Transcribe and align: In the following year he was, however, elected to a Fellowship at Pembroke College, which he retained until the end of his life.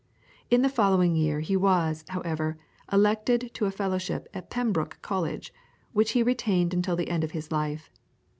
In 0.49 0.63
the 0.63 0.67
following 0.67 1.15
year 1.15 1.41
he 1.41 1.55
was, 1.55 2.03
however, 2.07 2.57
elected 2.91 3.51
to 3.53 3.67
a 3.67 3.71
Fellowship 3.71 4.27
at 4.33 4.49
Pembroke 4.49 4.97
College, 5.03 5.53
which 5.93 6.13
he 6.13 6.23
retained 6.23 6.73
until 6.73 6.95
the 6.95 7.09
end 7.11 7.23
of 7.23 7.33
his 7.37 7.51
life. 7.51 7.91